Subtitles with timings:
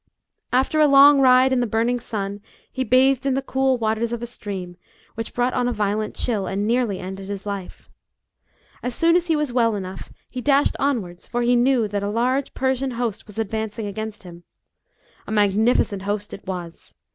[0.51, 4.23] After a long ride in the burning sun he bathed in the cool waters of
[4.23, 4.75] a stream,
[5.13, 7.87] which brought on a violent chill, and nearly ended his life.
[8.81, 12.09] As soon as he was well enough, he dashed onwards, for he knew that a
[12.09, 14.43] large Persian host was advancing against him.
[15.27, 16.95] A magnificent host it was.